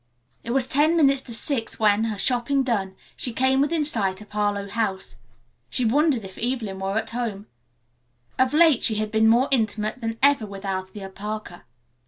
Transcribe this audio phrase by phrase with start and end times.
[0.43, 4.31] It was ten minutes to six when, her shopping done, she came within sight of
[4.31, 5.17] Harlowe House.
[5.69, 7.45] She wondered if Evelyn were at home.
[8.39, 11.65] Of late she had been more intimate than ever with Althea Parker.